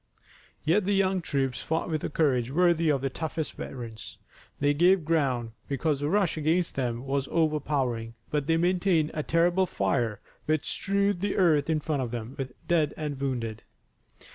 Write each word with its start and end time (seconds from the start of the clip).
Yet 0.63 0.85
the 0.85 0.95
young 0.95 1.21
troops 1.21 1.61
fought 1.61 1.87
with 1.87 2.03
a 2.03 2.09
courage 2.09 2.49
worthy 2.49 2.89
of 2.89 3.01
the 3.01 3.09
toughest 3.11 3.53
veterans. 3.53 4.17
They 4.59 4.73
gave 4.73 5.05
ground, 5.05 5.51
because 5.67 5.99
the 5.99 6.09
rush 6.09 6.37
against 6.37 6.73
them 6.73 7.05
was 7.05 7.27
overpowering, 7.27 8.15
but 8.31 8.47
they 8.47 8.57
maintained 8.57 9.11
a 9.13 9.21
terrible 9.21 9.67
fire 9.67 10.19
which 10.47 10.65
strewed 10.65 11.19
the 11.21 11.35
earth 11.37 11.69
in 11.69 11.79
front 11.81 12.01
of 12.01 12.09
them 12.09 12.33
with 12.35 12.53
dead 12.67 12.95
and 12.97 13.21
wounded. 13.21 13.61